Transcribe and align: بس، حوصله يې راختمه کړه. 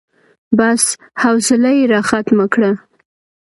بس، 0.57 0.83
حوصله 1.21 1.71
يې 1.77 1.83
راختمه 1.93 2.45
کړه. 2.53 2.71